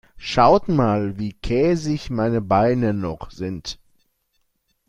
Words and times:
Schaut 0.17 0.67
mal, 0.67 1.19
wie 1.19 1.31
käsig 1.31 2.09
meine 2.09 2.41
Beine 2.41 2.91
noch 2.91 3.29
sind. 3.29 3.77